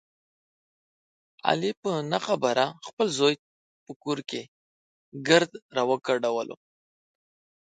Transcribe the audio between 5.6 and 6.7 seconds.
را وګډولو.